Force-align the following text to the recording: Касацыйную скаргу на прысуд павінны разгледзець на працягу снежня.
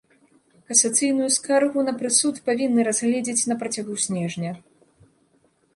Касацыйную 0.69 1.27
скаргу 1.35 1.79
на 1.89 1.93
прысуд 1.99 2.35
павінны 2.49 2.81
разгледзець 2.89 3.47
на 3.53 3.61
працягу 3.65 3.93
снежня. 4.07 4.51